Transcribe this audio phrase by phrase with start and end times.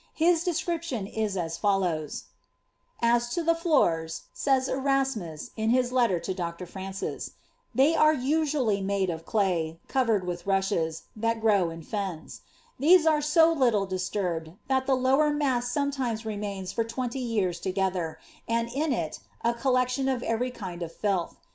[0.15, 2.23] His description is as follows:—
[3.03, 6.65] ^ As to the floors," says Erasmus, in his letter to Dr.
[6.65, 7.31] Francis, ^
[7.75, 12.41] they are usually made of clay, covered with rushes, that grow in fens;
[12.81, 18.17] Uiese are •o little disturbed, that the lower mass sometimes remains for twenty years together,
[18.47, 21.35] and in it a collection o( every kind of tilth.